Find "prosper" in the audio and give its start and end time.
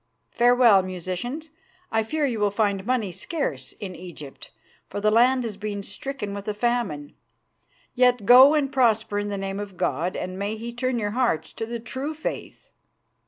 8.73-9.19